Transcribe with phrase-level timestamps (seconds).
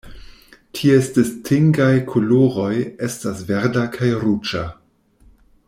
[0.77, 2.71] Ties distingaj koloroj
[3.09, 4.65] estas verda kaj ruĝa.